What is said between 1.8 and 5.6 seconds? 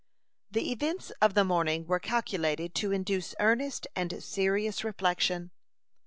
were calculated to induce earnest and serious reflection.